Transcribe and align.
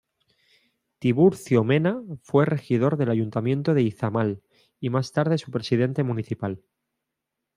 Tiburcio 0.97 1.63
Mena 1.63 2.01
fue 2.23 2.47
regidor 2.47 2.97
del 2.97 3.11
Ayuntamiento 3.11 3.75
de 3.75 3.83
Izamal 3.83 4.41
y 4.79 4.89
más 4.89 5.11
tarde 5.11 5.37
su 5.37 5.51
Presidente 5.51 6.01
Municipal. 6.01 6.63